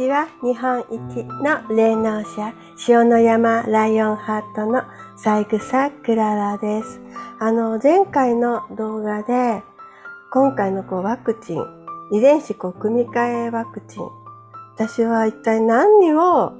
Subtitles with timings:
[0.00, 0.28] ちは。
[0.42, 2.54] 日本一の霊能者、
[2.88, 4.82] 塩の山ライオンハートの
[5.18, 7.02] 三草クララです。
[7.38, 9.62] あの、前回の動画で、
[10.32, 11.62] 今回のこうワクチン、
[12.12, 14.04] 遺伝子こう組み換えワクチン、
[14.74, 16.54] 私は一体何を、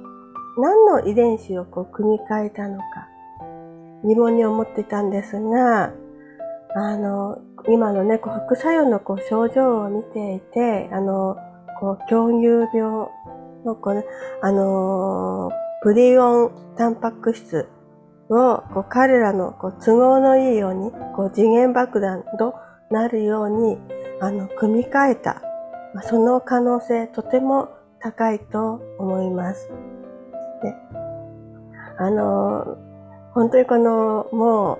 [0.59, 2.85] 何の遺伝子をこう組み換えたのか、
[4.03, 5.91] 疑問に思ってたんですが、
[6.75, 11.37] あの、今のね、こう副作用のこう症状を見ていて、あの、
[11.81, 13.07] こう、狂乳病
[13.65, 14.03] のこの、
[14.41, 17.67] あのー、プリオンタンパク質
[18.29, 22.55] をこう彼らのこう都合のいいように、こう次元爆弾と
[22.89, 23.77] なるように、
[24.19, 25.41] あの、組み替えた。
[25.93, 29.69] まあ、その可能性とても高いと思います。
[30.61, 30.73] で、
[31.97, 32.77] あのー、
[33.33, 34.79] 本当にこの、も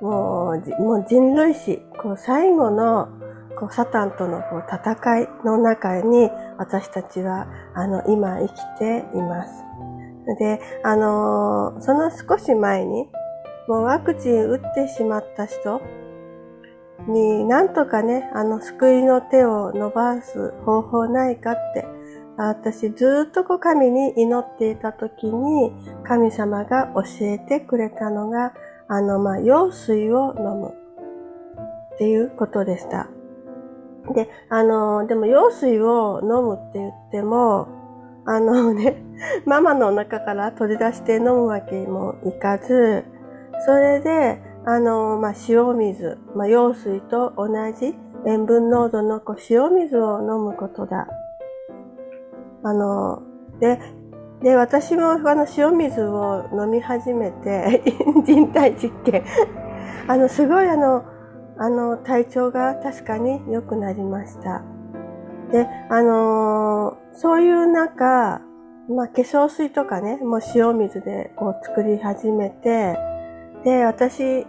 [0.00, 3.08] う、もう、もう人類史、こう最後の
[3.60, 9.64] こうサタンとのこう戦いの中に私たちはあの今生きています。
[10.38, 13.06] で、あのその少し前に
[13.68, 15.82] もうワクチン打ってしまった人
[17.06, 21.86] になんとかね、あの救いの手を伸ばす方法ないかって
[22.36, 25.72] 私ずっとこう神に祈っていた時に
[26.04, 28.54] 神様が教えてくれたのが
[28.88, 30.74] あのまあ用水を飲む
[31.94, 33.08] っていうことでした。
[34.14, 37.68] で、あの、でも羊水を飲むって言っても、
[38.26, 39.02] あのね、
[39.46, 43.04] ママのお腹から取り出して飲むわけにもいかず、
[43.66, 47.94] それで、あの、まあ、塩水、まあ、羊水と同じ
[48.26, 51.08] 塩分濃度のこう塩水を飲むことだ。
[52.62, 53.22] あの、
[53.58, 53.78] で、
[54.42, 57.82] で、私もあの塩水を飲み始めて、
[58.24, 59.24] 人体実験。
[60.08, 61.04] あの、すごいあの、
[61.58, 64.62] あの、体調が確かに良くなりました。
[65.52, 68.40] で、あのー、そういう中、
[68.88, 72.96] まあ、化粧水とかね、もう塩水でこう作り始めて、
[73.64, 74.46] で、私、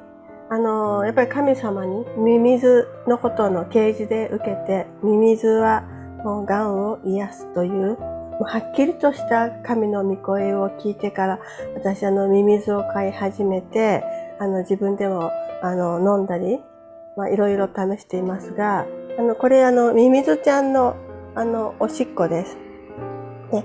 [0.50, 5.82] あのー、やっぱり神様にミミズのことの啓示で受けて、ミミズは
[6.24, 7.98] もう癌を癒すという、
[8.44, 11.40] はっきりとした神の御声を聞いてから、
[11.76, 14.04] 私あのミミズを買い始めて、
[14.40, 15.32] あの自分でも
[15.62, 16.60] あの飲んだり
[17.18, 18.86] まあ、いろいろ試していますが、
[19.18, 20.96] あの、これあの、ミミズちゃんの、
[21.36, 22.58] あの、おしっこです。
[23.52, 23.64] で、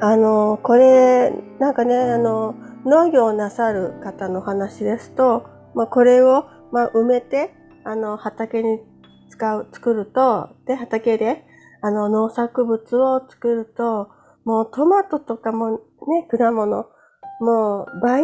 [0.00, 2.54] あの、これ、なんかね、あの、
[2.84, 7.54] 農業をなさる方の話ですと、まあ、これを、まあ、埋めて、
[7.84, 8.80] あの、畑に
[9.30, 11.44] 使う、作ると、で、畑で、
[11.80, 14.10] あの、農作物を作ると、
[14.44, 16.86] もうトマトとかもね、果物、
[17.40, 18.22] もう倍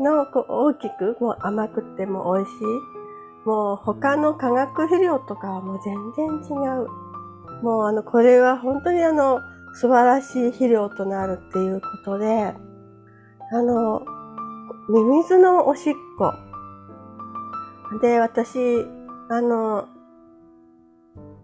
[0.00, 2.97] のこう大きく、もう甘くても美味しい。
[3.48, 6.86] もう他の化学肥料とかはもう全然違う。
[7.62, 9.40] もうあの、これは本当にあの、
[9.72, 12.52] 素晴らしい肥料となるっていうことで、
[13.50, 14.02] あの、
[14.90, 16.34] ミミズのおしっこ。
[18.02, 18.86] で、私、
[19.30, 19.88] あの、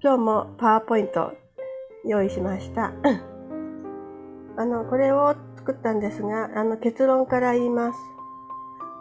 [0.02, 1.32] 今日もパワーポイント
[2.04, 2.92] 用意しました。
[4.58, 7.98] あの、これを作ったんですが、あの、結論から言います。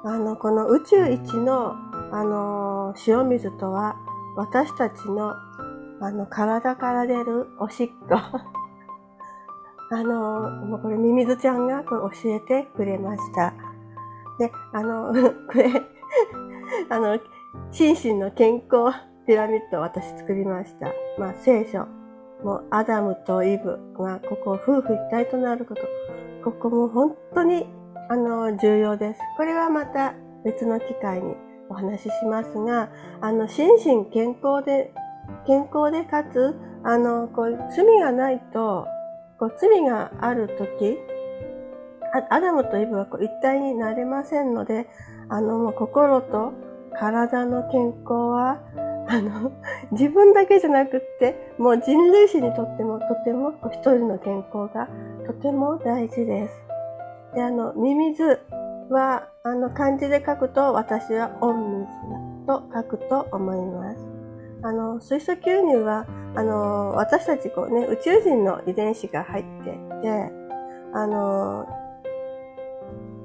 [0.05, 1.75] あの、この宇宙一の、
[2.13, 3.95] あの、塩水とは、
[4.35, 5.31] 私たちの、
[6.01, 8.15] あの、体から出るおしっこ。
[9.91, 13.53] あの、もうこれ、ミミズちゃんがこれ教えてくれました。
[14.39, 15.13] で、あの、
[15.51, 15.69] これ、
[16.89, 17.19] あの、
[17.71, 18.95] 心身の健康
[19.25, 20.87] ピラミッドを私作りました。
[21.17, 21.85] まあ、聖書。
[22.43, 25.81] もう、アダムとイブが、ここ、夫婦一体となること。
[26.43, 27.67] ここも本当に
[28.09, 29.19] あの、重要です。
[29.37, 30.13] これはまた
[30.43, 31.35] 別の機会に
[31.73, 32.89] お話ししますが、
[33.21, 34.93] あの、心身健康で、
[35.45, 38.87] 健康でかつ、あの、こう、罪がないと、
[39.39, 40.97] こう、罪があるとき、
[42.29, 44.87] アダムとイブはこう一体になれませんので、
[45.29, 46.53] あの、もう心と
[46.99, 48.61] 体の健康は、
[49.09, 49.51] あの、
[49.91, 54.87] 自分だけじゃなくって、もう人類史にとってもとても一人の健康が
[55.25, 56.53] とても大事です。
[57.33, 58.39] で、あの、ミミズ
[58.93, 61.87] は、あの、漢字で書くと、私は御水
[62.47, 63.99] だと書くと思います。
[64.63, 66.05] あの、水素吸入は、
[66.35, 70.31] あの、私たちこうね、宇宙人の遺伝子が入っていて、
[70.93, 71.67] あの、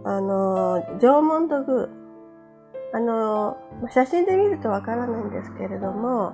[0.05, 1.88] あの、縄文土偶、
[2.93, 3.56] あの、
[3.91, 6.32] 写真で見るとわからないんですけれども、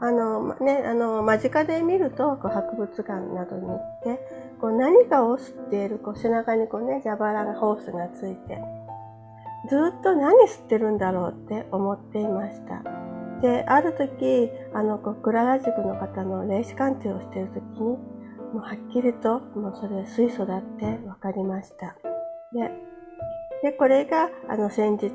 [0.00, 4.20] あの、ね、あの、間近で見ると、こう博物館などに行って、
[4.60, 8.58] こう何かを吸っている、こう背中にこうね、蛇腹が、ホースがついて、
[9.68, 12.82] ずっと何吸ってるんだろうって思っていました。
[13.40, 17.98] で、ある時、あの、こう、クララ塾の方の霊視鑑定をしている時に、
[18.54, 21.96] もうはっきりともうそれ水素だって分かりました。
[22.52, 22.70] で、
[23.64, 25.10] でこれがあの先日、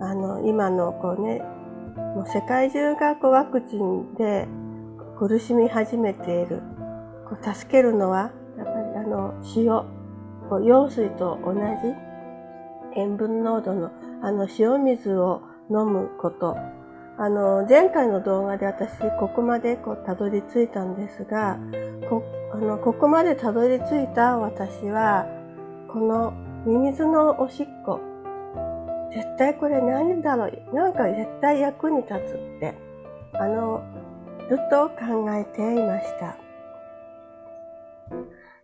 [0.00, 1.42] あの今のこうね、
[1.96, 4.48] もう世界中がこうワクチンで
[5.18, 6.62] 苦しみ始めている。
[7.28, 9.84] こう助けるのは、やっぱりあの塩、
[10.48, 11.60] こう用水と同じ
[12.96, 13.90] 塩分濃度の
[14.22, 16.56] あの塩水を飲むこと。
[17.18, 21.58] あの、前回の動画で私、ここまでこう、たどり着いたんですが、
[22.08, 22.22] こ、
[22.52, 25.26] あの、ここまでたどり着いた私は、
[25.92, 26.32] この
[26.64, 28.00] ミミズのおしっこ、
[29.12, 32.74] 絶対これ何だろう、なんか絶対役に立つって、
[33.34, 33.82] あの、
[34.48, 36.36] ずっと考えていました。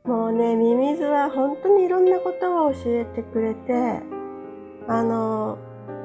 [0.04, 4.02] もうね、ミミズは本当にいろんなことを教えてくれて、
[4.88, 5.58] あの、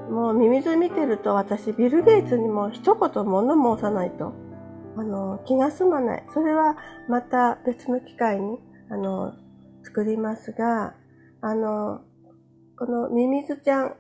[0.10, 4.34] もうミミズ見てると私ビル・ゲイツにも一言物申さないと
[4.98, 6.24] あの気が済まない。
[6.34, 6.76] それは
[7.08, 8.60] また別の機会に
[8.90, 9.34] あの
[9.84, 10.96] 作りますが、
[11.42, 12.02] あの、
[12.78, 13.96] このミミズちゃん、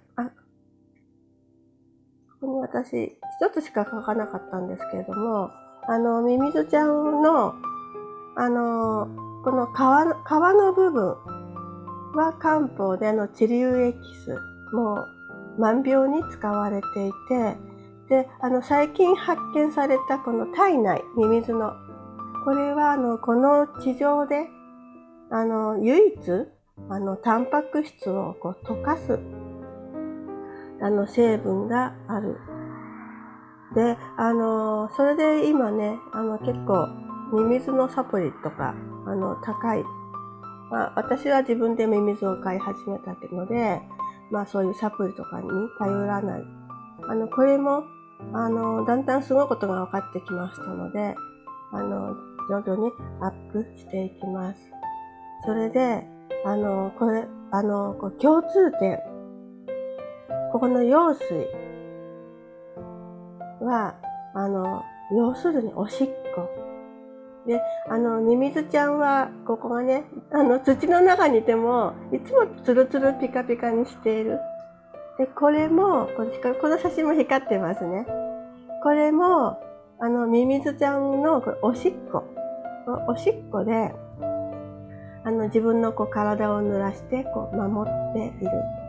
[2.47, 5.51] に私一つしか書かなかったんですけれども、
[5.87, 7.55] あの、ミミズちゃんの、
[8.35, 9.07] あの、
[9.43, 11.15] この皮の皮の部分
[12.13, 14.37] は漢方であの治療エキス、
[14.73, 17.57] もう万病に使われていて、
[18.09, 21.71] で、あの、最近発見されたこの体内、ミミズの、
[22.43, 24.47] これは、あの、この地上で、
[25.29, 26.17] あの、唯一、
[26.89, 29.17] あの、タンパク質をこう溶かす、
[30.81, 32.39] あの、成分がある。
[33.75, 36.87] で、あの、それで今ね、あの、結構、
[37.33, 38.75] ミミズのサプリとか、
[39.05, 39.83] あの、高い。
[40.69, 43.81] まあ、私は自分でミミズを飼い始めたので、
[44.31, 45.47] まあそういうサプリとかに
[45.77, 46.43] 頼らない。
[47.07, 47.83] あの、これも、
[48.33, 51.15] あの、だんだんすごいことが分かってきましたので、
[51.71, 52.15] あの、
[52.49, 52.91] 徐々に
[53.21, 54.59] アップしていきます。
[55.45, 56.05] それで、
[56.45, 58.99] あの、これ、あの、こう共通点。
[60.51, 61.47] ここの用水
[63.61, 63.95] は、
[64.33, 64.83] あの、
[65.15, 66.49] 要するにおしっこ。
[67.47, 67.59] で、
[67.89, 74.39] あの、ミミズちゃんは、ここがね、あの、土の中にいても、いつもツルツルピカピカにしている。
[75.17, 78.05] で、これも、このこの写真も光ってますね。
[78.83, 79.59] これも、
[79.99, 82.23] あの、ミミズちゃんのおしっこ。
[83.07, 83.93] おしっこで、
[85.23, 88.80] あの、自分のこう体を濡らして、こう、守っている。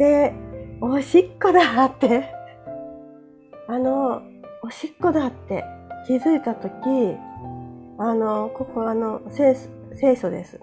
[0.00, 0.32] で、
[0.80, 2.24] おしっこだって、
[3.68, 4.22] あの、
[4.62, 5.62] おしっこだって
[6.06, 6.72] 気づいたとき、
[7.98, 9.54] あの、ここあの、聖
[9.92, 10.58] 聖書です。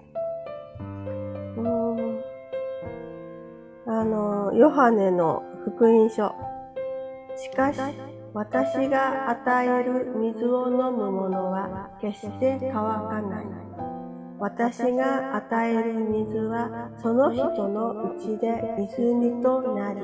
[3.86, 6.34] あの、ヨハネの福音書。
[7.36, 7.78] しかし、
[8.34, 13.87] 私が与える水を飲む者は決して乾かない。
[14.40, 18.62] 私が与える水はその人のうちで
[18.94, 20.00] 泉となり、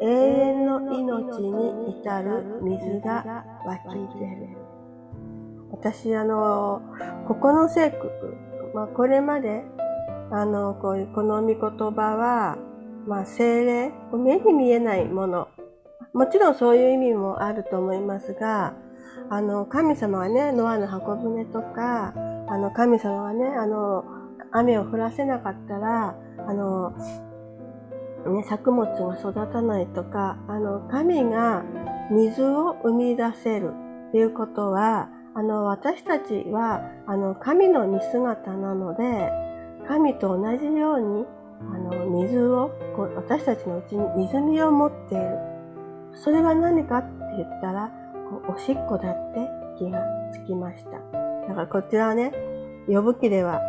[0.00, 4.62] 永遠の命に至る水が湧き出る。
[5.70, 6.82] 私、あの、
[7.26, 8.10] ここの聖句、
[8.74, 9.64] まあ、これまで、
[10.30, 12.58] あの、こういう、この御言葉は、
[13.06, 15.48] まあ、精霊、目に見えないもの。
[16.12, 18.74] もちろんそういう意味もあると思いますが、
[19.30, 22.12] あの、神様はね、ノアの箱舟とか、
[22.48, 24.04] あの、神様はね、あの、
[24.52, 26.92] 雨を降らせなかったら、あの、
[28.26, 31.64] ね、作物が育たないとか、あの、神が
[32.10, 33.72] 水を生み出せる
[34.08, 39.30] っていうことは、あの、私たちは、あの、神の見姿なので、
[39.88, 41.26] 神と同じように、
[41.72, 45.38] あの、水を、こう私たちのうちに泉を持っている。
[46.14, 47.08] それは何かって
[47.38, 47.90] 言ったら、
[48.30, 50.00] こうおしっこだって気が
[50.32, 51.21] つきました。
[51.48, 52.32] だからこちらはね、
[52.86, 53.60] 呼ぶ記では、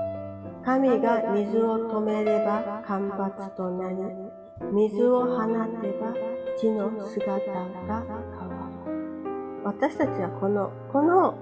[0.63, 3.97] 神が水を止めれば干ばつとなり、
[4.71, 5.45] 水を放
[5.81, 6.13] てば
[6.57, 9.61] 地の姿が変わる。
[9.65, 11.35] 私たちはこの、この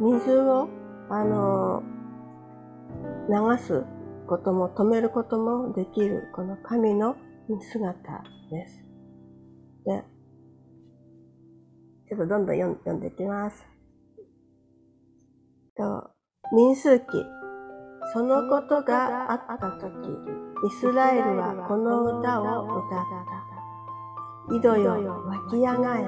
[0.00, 0.68] 水を、
[1.08, 1.82] あの、
[3.28, 3.84] 流す
[4.26, 7.16] ことも止めることもできる、この神の
[7.60, 8.84] 姿です。
[9.84, 10.04] で、
[12.08, 13.75] ちょっとどんどん読んでいきます。
[15.76, 16.10] と、
[16.52, 17.06] 民数記。
[18.12, 19.92] そのことがあったとき、
[20.66, 23.04] イスラエルはこの歌を歌っ
[24.48, 24.54] た。
[24.54, 26.04] 井戸よ湧き上がえ、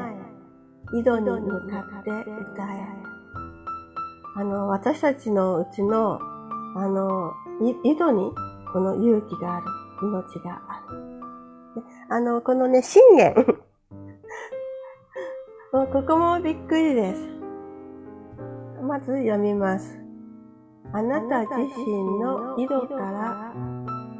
[1.00, 2.86] 井戸に向かって歌え。
[4.36, 6.20] あの、私たちのうちの、
[6.76, 7.32] あの、
[7.82, 8.30] 井戸に
[8.72, 9.66] この勇気がある、
[10.02, 10.98] 命がある。
[12.10, 13.34] あの、このね、信玄。
[15.72, 17.37] ここもびっくりです。
[18.88, 19.98] まず読みます。
[20.94, 23.52] あなた自身の井戸から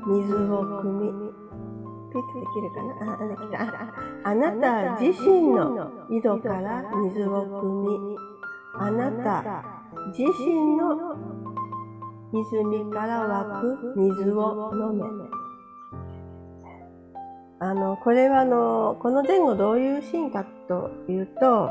[0.06, 1.08] 水を汲み、
[2.12, 3.14] ピッとできるかな？
[3.14, 3.56] あ、できた。
[4.28, 8.16] あなた自身の井戸から水を汲み、
[8.78, 9.64] あなた
[10.08, 11.16] 自身の
[12.30, 15.02] 泉から湧く水を飲め。
[17.60, 21.70] あの、これはあの、この前後どういうシーンかというと、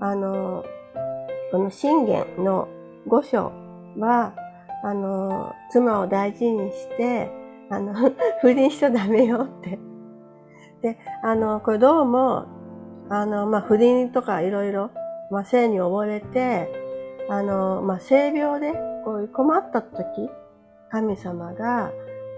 [0.00, 0.64] あの、
[1.50, 2.68] この信玄の
[3.08, 3.52] 五章
[3.98, 4.34] は、
[4.84, 7.30] あの、妻を大事にして、
[7.70, 7.92] あの、
[8.40, 9.78] 不倫しちゃダメよって。
[10.80, 12.46] で、あの、これどうも、
[13.08, 14.90] あの、まあ、不倫とかいろいろ、
[15.30, 16.72] まあ、性に溺れて、
[17.28, 18.72] あの、まあ、性病で、
[19.04, 20.30] こういう困った時、
[20.90, 21.90] 神様が、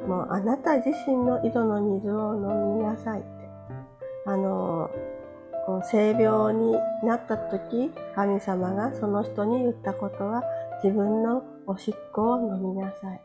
[0.06, 3.28] もうあなた自身の井戸の水を飲みなさいって。
[4.24, 4.90] あの、
[5.66, 10.42] この性病になった時、神様がその人に言ったことは、
[10.82, 13.20] 自分のおしっこを飲みなさい。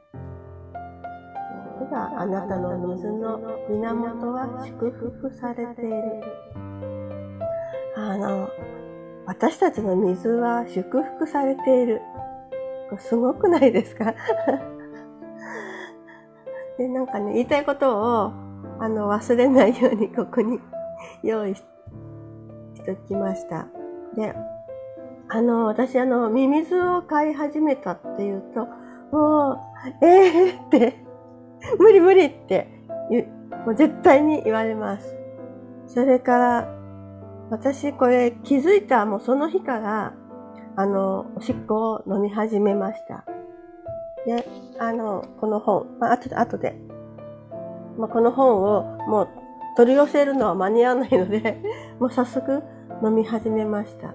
[1.91, 3.39] があなたの水の
[3.69, 6.23] 源は祝福されている。
[7.95, 8.49] あの、
[9.25, 12.01] 私たちの水は祝福されている。
[12.99, 14.13] すごくないですか？
[16.77, 18.31] で、なんかね、言いたいことを、
[18.79, 20.59] あの、忘れないようにここに
[21.23, 21.63] 用意し
[22.95, 23.67] ときました。
[24.15, 24.33] で、
[25.29, 28.67] あの、私あの、ミミズを飼い始めたっていうと、
[29.15, 29.53] も
[30.01, 31.03] う、えーって、
[31.77, 32.67] 無理無理って
[33.65, 35.15] もう絶対に言われます。
[35.87, 36.73] それから、
[37.49, 40.13] 私これ気づいたもうその日から、
[40.75, 43.25] あの、おしっこを飲み始めました。
[44.25, 44.45] で、
[44.79, 46.75] あの、この本、まあ、後で、後で、
[47.97, 49.29] まあ、この本をもう
[49.77, 51.61] 取り寄せるのは間に合わないので
[51.99, 52.63] もう早速
[53.03, 54.13] 飲み始めました。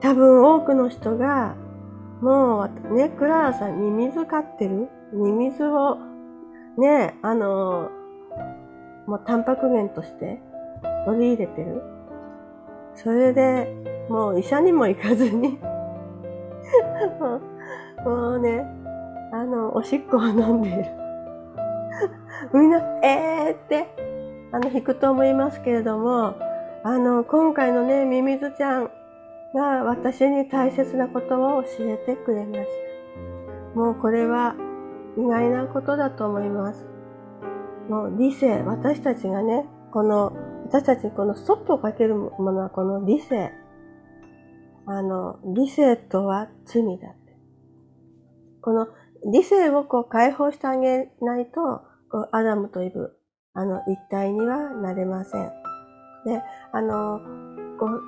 [0.00, 1.54] 多分多くの人が、
[2.20, 4.88] もうね、クララさんに水飼ってる？
[5.12, 5.98] に水を
[6.78, 7.90] ね、あの、
[9.06, 10.40] もうタンパク源として
[11.06, 11.82] 取り入れてる？
[12.94, 13.68] それで、
[14.08, 15.58] もう医者にも行かずに
[17.20, 18.66] もう、 もうね、
[19.32, 20.84] あの、おしっこを飲んでいる。
[22.52, 23.86] みんな、えーって、
[24.52, 26.34] あの、引くと思いますけれども、
[26.82, 28.90] あの、今回のね、ミミズちゃん
[29.54, 32.60] が私に大切なことを教えてくれまし
[33.74, 33.78] た。
[33.78, 34.54] もうこれは
[35.18, 36.86] 意外なことだと思います。
[37.90, 40.32] もう理性、私たちがね、この、
[40.66, 43.52] 私たちにこのストップをかけるものはこの理性。
[44.86, 47.36] あの、理性とは罪だって。
[48.62, 48.88] この
[49.30, 51.82] 理性をこう解放してあげないと、
[52.32, 53.18] アダムとイブ、
[53.52, 55.69] あの、一体にはなれません。
[56.24, 57.20] で、あの、
[57.78, 58.02] こう、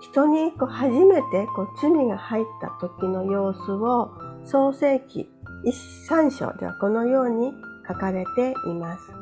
[0.00, 4.10] 人にこう初めてこう罪が入った時の様子を
[4.44, 5.28] 創世記
[5.62, 5.76] 一
[6.08, 7.52] 三章ではこのように
[7.86, 9.12] 書かれています。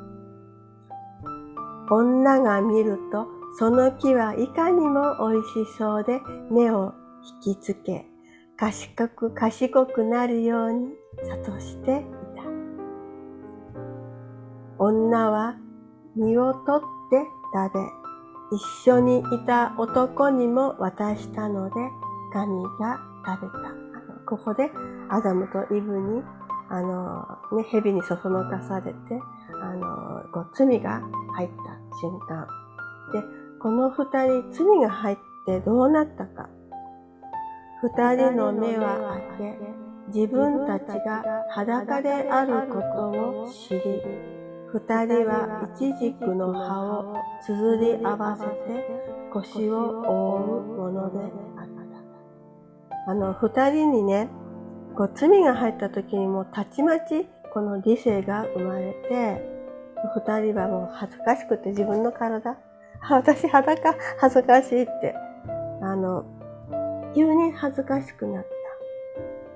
[1.91, 3.27] 女が見ると
[3.59, 6.21] その木はいかにも美味しそうで
[6.51, 6.95] 目を
[7.45, 8.07] 引きつけ、
[8.57, 10.91] 賢く賢くなるように
[11.29, 12.05] 諭してい
[12.37, 12.45] た。
[14.79, 15.57] 女は
[16.15, 18.08] 身を取って食べ、
[18.51, 21.75] 一緒にいた男にも渡したので、
[22.33, 23.75] 神が食べた。
[24.27, 24.71] ここで
[25.11, 26.23] アダムとイブに、
[26.71, 27.27] あの、
[27.57, 28.99] ね、蛇にそそのかされて、
[29.63, 31.03] あの、こう罪が
[31.35, 32.47] 入った瞬間。
[33.13, 33.23] で、
[33.61, 36.49] この二人、罪が入ってどうなったか。
[37.83, 39.59] 二人の目は開け、
[40.09, 44.38] 自分たちが裸であることを知り、
[44.73, 48.85] 二人はイチジクの葉を綴り合わせて
[49.33, 51.21] 腰を覆うもので
[51.57, 51.79] あった。
[53.09, 54.29] あの、二人にね、
[54.95, 59.59] こう罪が入った時にもたちまちこの理性が生まれて、
[60.15, 62.59] 二人はもう恥ずかしくて自分の体、
[63.09, 65.15] 私裸恥ずかしいって、
[65.81, 66.27] あの、
[67.15, 68.49] 急に恥ずかしくなった。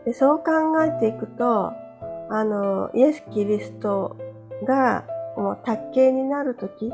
[0.06, 1.72] でそう考えていくと、
[2.30, 4.16] あの、イエス・キリスト
[4.64, 5.04] が
[5.36, 6.92] もう卓形になるとき、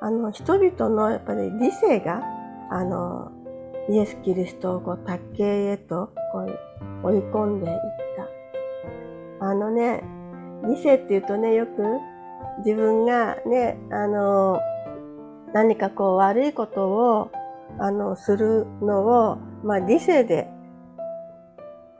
[0.00, 2.22] あの、人々のやっぱり理性が、
[2.70, 3.32] あの、
[3.88, 7.78] イエス・キリストをこう卓形へとこう追い込んでいっ
[9.38, 9.46] た。
[9.46, 10.02] あのね、
[10.64, 11.82] 理性っていうとね、よく
[12.64, 14.60] 自分がね、あの、
[15.52, 17.30] 何かこう悪いことを、
[17.78, 20.48] あの、するのを、まあ理性で、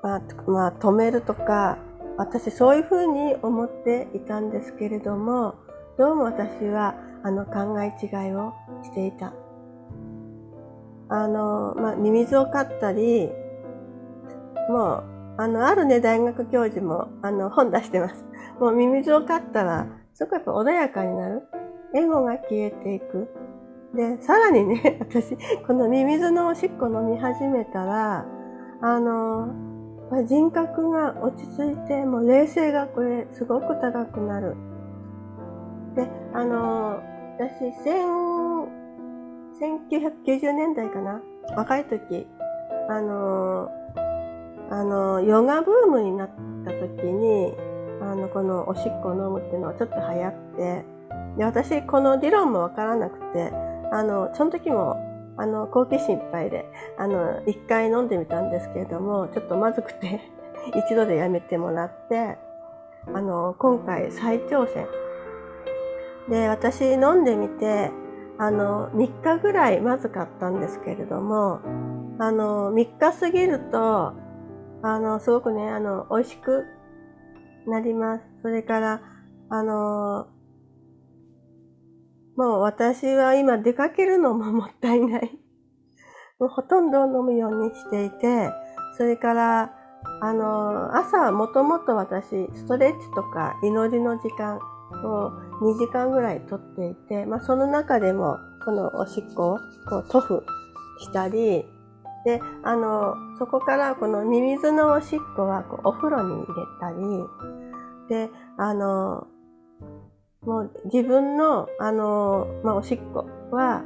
[0.03, 1.79] まあ、まあ止めるとか、
[2.19, 5.55] 私そういうふうに思っていたんですけれども、
[5.99, 9.33] どうも私はあの考え違いをしていた。
[11.09, 13.31] あの、まあ、ミミズを飼ったり、
[14.69, 18.25] もうあの、あるね、大学教授も、あの、本出してます。
[18.59, 21.43] もうミミズを飼ったら、すごくやっぱ穏やかになる。
[21.95, 23.29] エゴが消えていく。
[23.95, 28.27] で、さらにね、 私、このミミズのおしっこ飲み始めたら、
[28.81, 29.49] あの、
[30.11, 34.57] まあ人格が落ち着いて、もう冷静がこれ、すごく高くなる。
[35.95, 37.01] で、あの、
[37.39, 37.73] 私、
[39.61, 41.21] 1990年代かな？
[41.57, 42.27] 若い時、
[42.89, 43.71] あの、
[44.71, 46.31] あの、ヨガブームになっ
[46.65, 47.55] た時に、
[48.01, 50.85] あの、このおしっこを飲むっていうのはちょっと流行って、
[51.39, 53.53] で、私、この理論もわからなくて、
[53.93, 54.97] あの、その時も、
[55.37, 56.67] あの、好奇心いっぱいで、
[56.99, 60.21] あの、一回飲んでみたんですけれども、ちょっとまずくて
[60.75, 62.39] 一度でやめてもらって、
[63.13, 64.87] あの、今回再挑戦。
[66.29, 67.91] で、私飲んでみて、
[68.39, 71.61] あの、3日ぐらいまずかったんですけれども、
[72.19, 74.15] あの、3日過ぎると、
[74.83, 76.65] あの、すごくね、あの、美味しく
[77.67, 78.25] なります。
[78.43, 79.01] それから、
[79.49, 80.27] あの、
[82.37, 85.39] もう私は今出かけるのももったいない。
[86.39, 88.53] もうほとんど飲むようにしていて、
[88.97, 89.73] それから、
[90.21, 99.59] あの、朝もともと私、ストレッチとか祈りの時間を2時間ぐらいとっていて、まあその中でも、このおしっこを
[100.11, 100.45] 塗布
[100.99, 101.65] したり、
[102.25, 107.25] で、あの、そこからこのミミズのおしっこはこうお風呂に入れたり、
[108.09, 109.27] で、あの、
[110.47, 113.83] もう自分の、あの、まあ、おしっこは、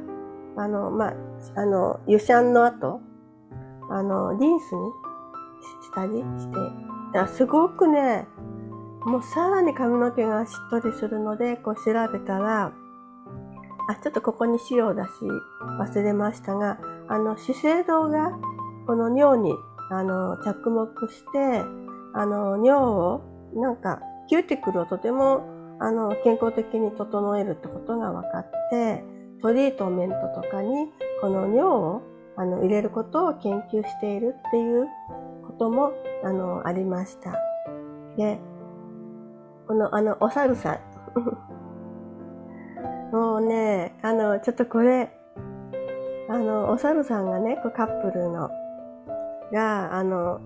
[0.55, 1.13] あの、まあ、
[1.55, 3.01] あの、湯シャンの後、
[3.89, 4.91] あの、リンスに
[5.83, 6.55] したりして、
[7.13, 8.27] だすごくね、
[9.05, 11.81] もうさらに髪の毛がしっとりするので、こう調
[12.13, 12.71] べたら、
[13.87, 15.07] あ、ちょっとここに資料出し
[15.79, 16.77] 忘れましたが、
[17.09, 18.31] あの、資生堂が
[18.85, 19.55] この尿に、
[19.89, 21.63] あの、着目して、
[22.13, 23.21] あの、尿を、
[23.55, 25.43] なんか、キューティクルをとても
[25.81, 29.03] あの、健康的に整えるってことが分かって、
[29.41, 32.01] トリートメントとかにこの尿を
[32.37, 34.87] あの入れることを研究しているっていう
[35.47, 35.91] ことも
[36.23, 37.31] あのありました。
[38.15, 38.39] で、
[39.67, 40.79] このあのお猿さん。
[43.11, 45.11] もうね、あの、ちょっとこれ、
[46.29, 48.49] あの、お猿さんがね、カップルの、
[49.51, 50.39] が、あの、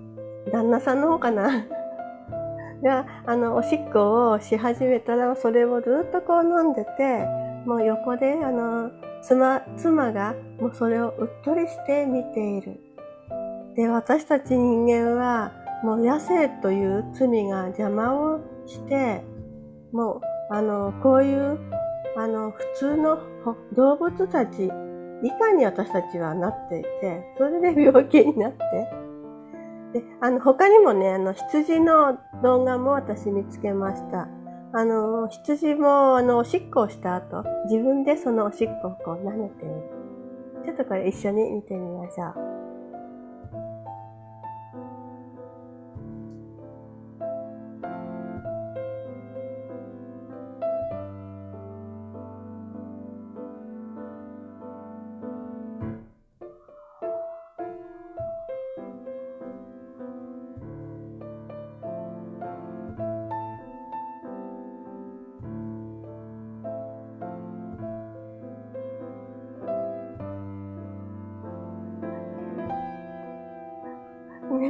[0.51, 1.63] 旦那さんの方かな
[2.83, 7.25] が、あの、おしっこをし始めたら、それをずっとこう飲んでて、
[7.65, 12.79] もう横で、あの、妻、妻が、もうそれをうっとりして見ている。
[13.75, 15.51] で、私たち人間は、
[15.83, 19.23] もう野生という罪が邪魔をして、
[19.91, 21.59] もう、あの、こういう、
[22.17, 23.19] あの、普通の
[23.75, 24.71] 動物たち
[25.23, 29.04] 以下に私たちはなっていて、それで病気になって、
[29.95, 34.27] で、あの、他にもね、あの、羊の動画も私見つけました。
[34.73, 39.81] あの、羊も、あの、おしっこをした後、自分でそのおしっこをこう舐めてみる。
[40.65, 42.54] ちょっとこれ一緒に見てみましょう。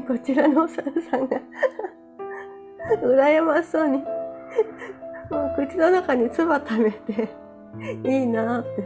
[0.08, 1.40] こちらのお猿さんが
[3.04, 3.98] 羨ましそうに
[5.30, 7.30] もう口の中に唾溜めて
[8.06, 8.84] いいなって、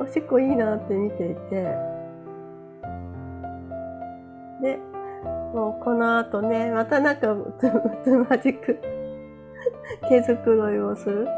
[0.00, 1.62] おしっこいいなって見ていて、
[4.60, 4.78] で、
[5.54, 7.70] もうこの後ね、またなんかつ
[8.04, 8.78] つまじく
[10.08, 11.28] 毛づくろいをする。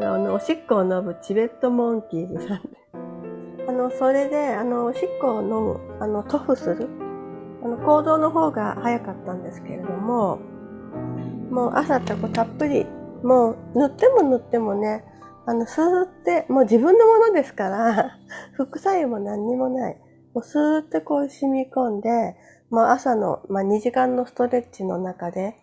[0.00, 2.68] あの、おしっこを飲むチベットモンキーズさんで。
[3.68, 6.88] あの、それで、あの、おしっこを飲む、あの、塗布する。
[7.88, 10.40] 行動の方が早かったんですけれども、
[11.50, 12.84] もう朝ってこたっぷり、
[13.22, 15.04] もう塗っても塗ってもね、
[15.46, 18.18] あの、スーって、もう自分のものですから、
[18.52, 19.96] 副作用も何にもない。
[20.34, 22.36] もうスーってこう染み込んで、
[22.68, 25.56] もう朝の、まあ、2時間のストレッチの中で、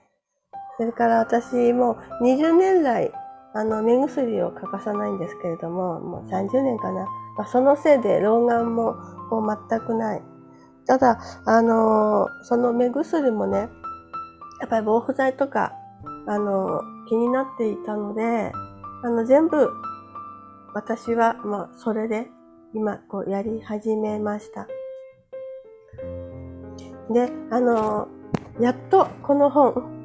[0.78, 3.12] それから私もう20年来、
[3.54, 7.06] あの、目薬を欠かさないんですけれども、もう30年かな。
[7.38, 8.96] まあ、そのせいで老眼も
[9.30, 10.35] こう全くない。
[10.88, 13.70] ただ、あのー、その目薬もね、
[14.62, 15.74] やっぱり防腐剤とか、
[16.28, 18.52] あのー、気になっていたので、
[19.04, 19.70] あの、全部、
[20.74, 22.28] 私は、まあ、それで、
[22.74, 24.68] 今、こう、やり始めました。
[27.12, 29.96] で、あのー、やっとこの本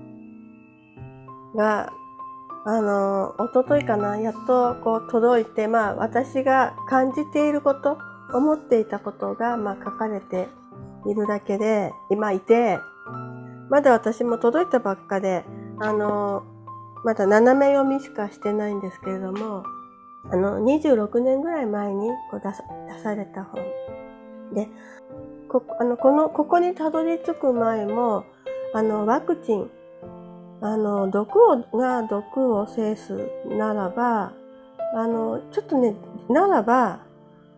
[1.57, 1.93] が、
[2.67, 7.97] あの、おとといかな、やっとこう届いて、まあ私が感じていること、
[8.35, 10.49] 思っていたことが、まあ書かれて
[11.07, 12.79] いるだけで、今いて、
[13.69, 15.45] まだ私も届いたばっかで、
[15.79, 16.43] あの、
[17.05, 19.65] まだ斜め読みしかしてないんですけれども、
[20.31, 22.63] あの、26年ぐらい前にこう出さ
[22.95, 23.63] 出された本。
[24.55, 24.69] で、
[25.49, 28.25] こあのこのここにたどり着く前も、
[28.75, 29.71] あの、ワクチン、
[30.61, 34.33] あの、毒をが毒を制すならば、
[34.95, 35.95] あの、ちょっとね、
[36.29, 37.01] ならば、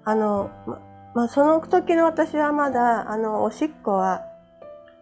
[0.04, 0.80] あの、ま、
[1.14, 4.22] まあ、その時の私はまだ、あの、おしっこは、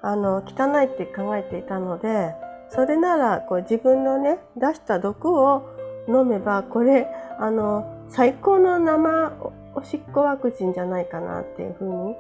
[0.03, 2.35] あの、汚いって考えていたので、
[2.69, 5.69] それなら、こう自分のね、出した毒を
[6.09, 7.07] 飲めば、これ、
[7.39, 9.33] あの、最高の生
[9.75, 12.17] おしっこワクチンじゃないかなっていうふうに、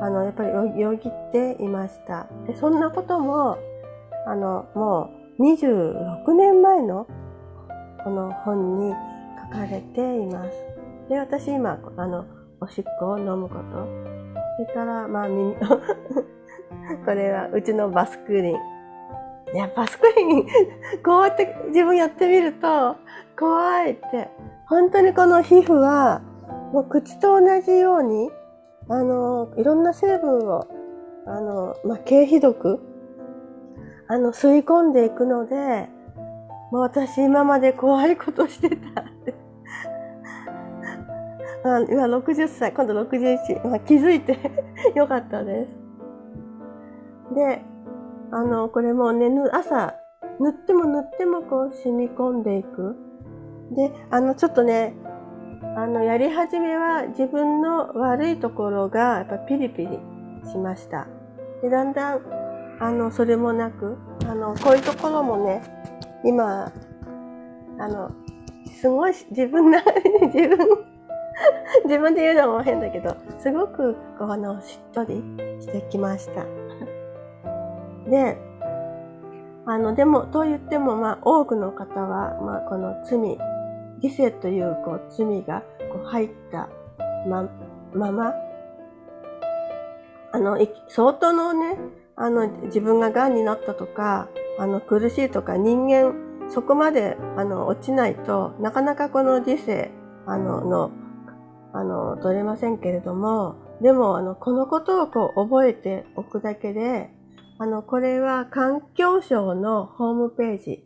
[0.00, 0.50] あの、やっぱり
[0.80, 2.28] よぎっていました。
[2.46, 3.58] で、そんなことも、
[4.26, 7.08] あの、もう26年前の
[8.04, 8.94] この本に
[9.50, 10.50] 書かれています。
[11.08, 12.24] で、私今、あの、
[12.62, 13.62] おしっこを飲むこと。
[14.56, 15.56] それから、まあ、み
[17.04, 18.56] これはうちのバスクリン。
[19.52, 20.46] いや、バスクリン、
[21.04, 22.96] こうやって自分やってみると、
[23.36, 24.30] 怖いって。
[24.68, 26.22] 本当にこの皮膚は、
[26.72, 28.30] もう口と同じように、
[28.88, 30.66] あの、いろんな成分を、
[31.26, 32.78] あの、まあ、経皮毒、
[34.06, 35.88] あの、吸い込んでいくので、
[36.70, 39.41] もう私今まで怖いことしてたって。
[41.64, 44.38] あ今60歳、今度61、まあ、気づいて
[44.94, 47.34] よかったです。
[47.34, 47.62] で、
[48.30, 49.94] あの、これもうね、朝、
[50.40, 52.96] 塗っても塗ってもこう染み込んでいく。
[53.72, 54.94] で、あの、ちょっとね、
[55.76, 59.98] あの、やり始めは自分の悪いところがやっぱピリピリ
[60.50, 61.06] しました。
[61.62, 62.20] で、だんだん、
[62.80, 63.96] あの、それもなく、
[64.28, 65.62] あの、こういうところもね、
[66.24, 66.72] 今、
[67.78, 68.10] あの、
[68.80, 70.58] すごい自分なりに、自分、
[71.84, 75.22] 自分で言うのも変だけど、すごく、こう、あの、しっとり
[75.60, 76.44] してきました。
[78.08, 78.36] で、
[79.64, 83.38] あの、でも、と言っても、まあ、多くの方は、まあ、この罪、
[84.00, 86.68] 理性という、こう、罪が、こう、入った
[87.26, 87.48] ま、
[87.94, 88.34] まま、
[90.32, 91.78] あの、相当のね、
[92.16, 96.14] あの、自分が癌になったとか、あの、苦しいとか、人間、
[96.48, 99.90] そこまで、あの、落ちないとなかなかこの理性、
[100.26, 100.90] あの、の、
[101.72, 107.10] あの、取れませんけれども、でも、あの、このことをこう、覚えておくだけで、
[107.58, 110.84] あの、これは環境省のホームページ。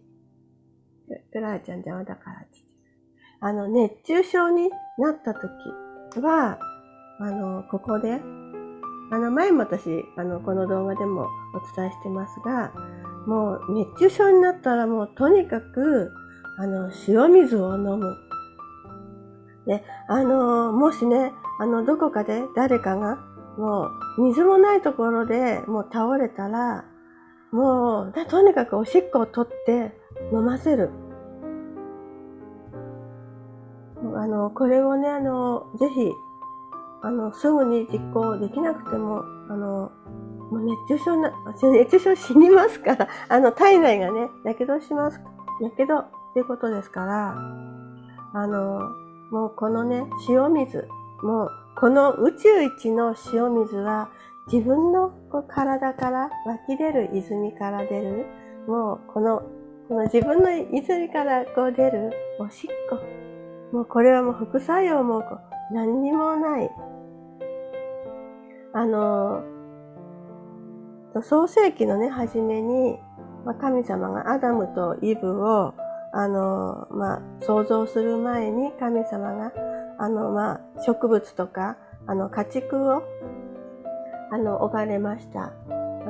[1.33, 2.46] クラーちゃん邪魔だから
[3.40, 5.51] あの、熱中症になった時
[6.20, 6.59] は、
[7.20, 8.20] あの、ここで、
[9.11, 12.72] あの、前も私、あの、この動画でもお伝えしてますが、
[13.27, 16.12] もう熱中症になったらもうとにかく、
[16.59, 18.16] あの、塩水を飲む。
[19.66, 23.18] で、あの、もしね、あの、どこかで誰かが
[23.57, 26.85] もう水もないところでもう倒れたら、
[27.52, 29.92] もう、とにかくおしっこを取って
[30.33, 30.90] 飲ませる。
[34.14, 36.11] あの、これをね、あの、ぜひ、
[37.02, 39.90] あの、すぐに実行できなくても、あの、
[40.50, 41.33] もう熱中症な、
[41.72, 45.20] 熱中症死にますから、 あの、体内がね、やけどします。
[45.61, 47.37] やけどっていうことですから、
[48.35, 48.81] あの、
[49.31, 50.87] もうこのね、塩水、
[51.23, 54.11] もうこの宇宙一の塩水は
[54.53, 55.12] 自分の
[55.49, 58.27] 体から湧き出る泉から出る、
[58.67, 59.43] もうこの、
[59.89, 62.99] この自分の泉からこう出るおしっこ。
[63.73, 65.23] もうこれはもう副作用も
[65.73, 66.71] 何にもない。
[68.73, 69.43] あの、
[71.23, 72.99] 創世紀のね、初めに、
[73.61, 75.73] 神様がアダムとイブを、
[76.16, 79.52] あの、まあ、想像する前に神様が
[79.98, 81.76] あの、まあ、植物とか、
[82.07, 83.02] あの、家畜を、
[84.31, 85.52] あの、置かれました。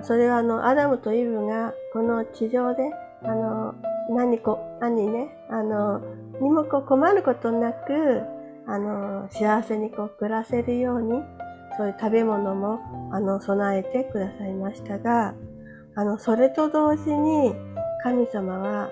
[0.03, 2.91] それはあの、アダムとイブが、この地上で、
[3.23, 3.75] あの、
[4.11, 6.01] 何こ、何ね、あの、
[6.41, 8.23] にもこう困ることなく、
[8.67, 11.23] あの、幸せにこう暮らせるように、
[11.79, 12.81] そういう食べ物も、
[13.13, 15.35] あの、備えてくださいましたが、
[15.95, 17.55] あの、それと同時に、
[18.03, 18.91] 神様は、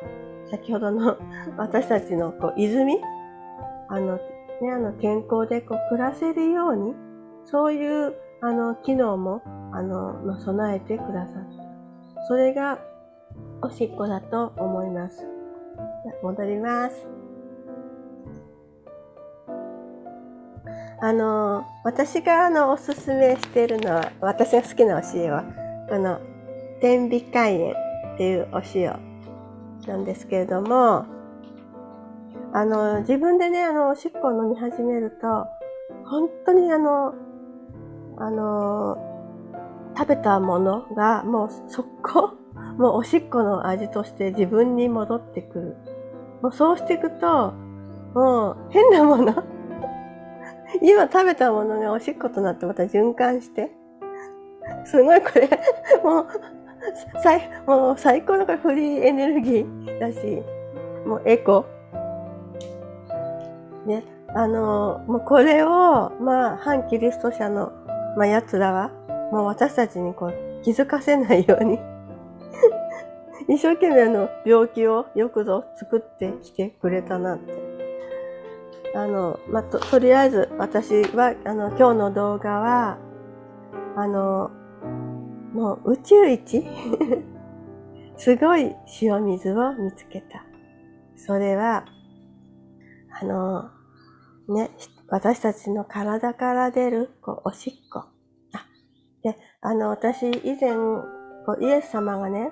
[0.51, 1.17] 先ほどの
[1.57, 3.01] 私たちのこう泉、
[3.89, 4.19] あの、
[4.61, 6.95] ね、あの、健康でこう暮らせるように、
[7.45, 12.23] そういう、あの、機能も、あの、まあ、備えてくださった。
[12.27, 12.79] それが、
[13.63, 15.27] おしっこだと思います。
[16.23, 17.09] 戻ります。
[21.01, 25.45] あの、私があの、おすすめしているのは、私が好きな教えは、
[25.89, 26.19] この、
[26.81, 27.73] 天美海塩
[28.15, 29.14] っていうお塩
[29.87, 31.07] なんですけれども、
[32.53, 35.47] あの、自分でね、あの、おしっこを飲み始めると、
[36.05, 37.15] 本当にあの、
[38.17, 38.97] あの、
[39.97, 42.35] 食べたものがもう速攻、
[42.79, 45.77] もうおしっこの味として自分に戻ってくる。
[46.43, 47.53] もうそうしていくと、
[48.15, 49.33] もう変なもの
[50.83, 53.73] 今食べたものがおしっことなってまた循環して、
[54.85, 55.49] すごいこれ、
[56.03, 56.27] もう、
[57.23, 60.43] 最、もう最高のこフリーエネルギーだし、
[61.07, 61.67] もうエコ。
[63.87, 67.73] ね、あの、もうこれを、まあ、反キリスト者の、
[68.17, 68.91] まあ、奴らは、
[69.33, 71.79] もう私たちにこう、気づかせないように
[73.49, 77.53] 一生懸命の、病気をよくぞ作ってきてくれたなって。
[78.95, 82.99] あの、まあ、と、とりあえず私は、あの、今日の動画は、
[83.97, 84.51] あの、
[85.55, 86.67] もう宇宙一？
[88.19, 90.45] すごい塩水を見つけた。
[91.17, 91.85] それは、
[93.21, 93.71] あの、
[94.49, 94.71] ね、
[95.09, 98.01] 私たちの体から出るこうおしっこ。
[98.53, 98.67] あ
[99.23, 100.75] で、あの、私以前、
[101.47, 102.51] こうイエス様がね、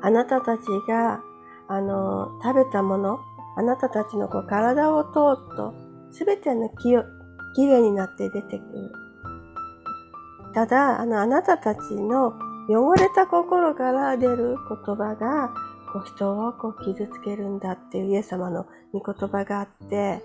[0.00, 1.20] あなたたちが、
[1.68, 3.18] あの、食べたもの、
[3.56, 5.74] あなたたちのこう体を通ると、
[6.12, 6.94] すべてのき
[7.56, 9.03] きれいになって出てくる。
[10.54, 12.34] ただ、あの、あなたたちの
[12.68, 15.52] 汚れた心から出る言葉が、
[15.92, 20.22] こう人をこう傷つけるんだっていうイエス様の御言葉があって、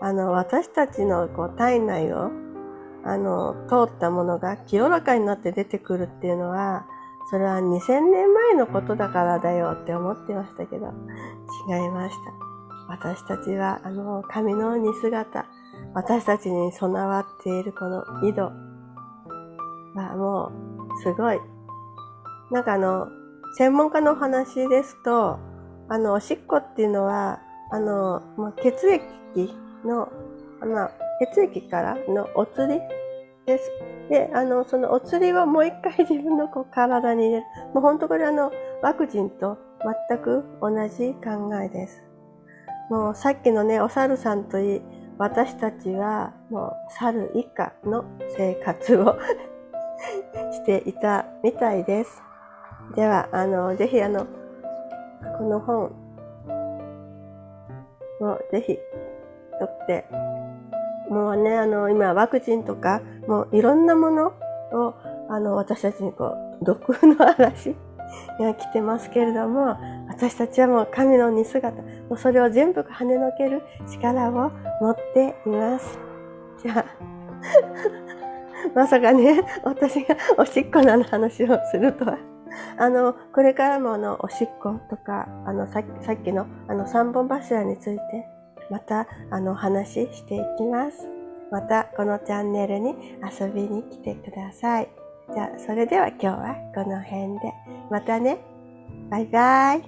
[0.00, 2.30] あの、私たちのこう体内を、
[3.04, 6.86] あの、通ったものが清らかになって出てくるっていうのは、
[7.30, 10.86] それは2000年前のことだからだよって思ってましたけど、
[11.68, 12.32] 違いました。
[12.88, 15.46] 私たちは、あの、神の似姿、
[15.94, 18.67] 私たちに備わっているこの井戸
[19.98, 20.52] はも
[20.94, 21.40] う、すごい。
[22.50, 23.08] なんかあの、
[23.56, 25.38] 専門家のお話ですと、
[25.88, 28.22] あの、おしっこっていうのは、あの、
[28.62, 29.04] 血液
[29.84, 30.08] の、
[30.60, 30.90] あ、
[31.32, 32.80] 血液からのお釣り
[33.46, 33.70] です。
[34.10, 37.44] で、あの、そのお釣りをもう一回自分のこう体に入れる。
[37.74, 39.58] もう本当これあの、ワクチンと
[40.08, 42.02] 全く同じ考えです。
[42.90, 44.82] もうさっきのね、お猿さんといい、
[45.18, 48.04] 私たちはもう猿以下の
[48.36, 49.18] 生活を
[50.52, 52.22] していたみたいです。
[52.94, 54.26] では、あの、ぜひあの、
[55.38, 55.92] この本
[58.20, 58.78] をぜひ
[59.58, 60.06] 取って、
[61.10, 64.26] もうね、あの、今ワクチンとか、もういろんなもの
[64.72, 64.94] を、
[65.28, 67.76] あの、私たちにこう、毒の嵐
[68.40, 69.76] が来てますけれども、
[70.08, 75.98] 私たちはもう神の似姿、もうそれを全部跳ねのける力を持っています。
[76.62, 76.84] じゃあ、
[78.74, 82.18] まさかね、私がおしっこの話をするとは。
[82.78, 88.28] あの、これからもあの、おしっことか、あの、さっきのあの、三本柱について、
[88.70, 91.08] また、あの、お話ししていきます。
[91.50, 94.88] また、このチャンネルに遊びに来てください。
[95.32, 97.52] じゃあ、それでは今日はこの辺で。
[97.90, 98.38] またね。
[99.10, 99.82] バイバイ。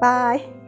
[0.00, 0.63] バイ。